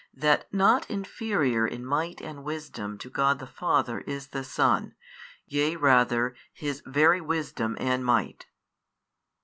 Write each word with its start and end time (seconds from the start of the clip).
That 0.15 0.51
not 0.51 0.89
inferior 0.89 1.67
in 1.67 1.85
Might 1.85 2.21
and 2.21 2.43
Wisdom 2.43 2.97
to 2.97 3.09
God 3.11 3.37
the 3.37 3.45
Father 3.45 3.99
is 3.99 4.29
the 4.29 4.43
Son, 4.43 4.95
yea 5.45 5.75
rather 5.75 6.33
His 6.51 6.81
very 6.87 7.21
Wisdom 7.21 7.77
and 7.79 8.03
Might. 8.03 8.47